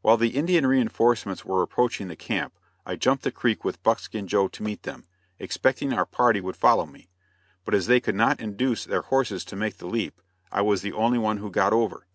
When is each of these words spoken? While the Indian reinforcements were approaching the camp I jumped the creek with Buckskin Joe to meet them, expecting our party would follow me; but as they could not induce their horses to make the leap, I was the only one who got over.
While 0.00 0.16
the 0.16 0.30
Indian 0.30 0.66
reinforcements 0.66 1.44
were 1.44 1.60
approaching 1.60 2.08
the 2.08 2.16
camp 2.16 2.54
I 2.86 2.96
jumped 2.96 3.22
the 3.22 3.30
creek 3.30 3.66
with 3.66 3.82
Buckskin 3.82 4.26
Joe 4.26 4.48
to 4.48 4.62
meet 4.62 4.84
them, 4.84 5.04
expecting 5.38 5.92
our 5.92 6.06
party 6.06 6.40
would 6.40 6.56
follow 6.56 6.86
me; 6.86 7.10
but 7.66 7.74
as 7.74 7.84
they 7.86 8.00
could 8.00 8.14
not 8.14 8.40
induce 8.40 8.86
their 8.86 9.02
horses 9.02 9.44
to 9.44 9.56
make 9.56 9.76
the 9.76 9.86
leap, 9.86 10.22
I 10.50 10.62
was 10.62 10.80
the 10.80 10.94
only 10.94 11.18
one 11.18 11.36
who 11.36 11.50
got 11.50 11.74
over. 11.74 12.06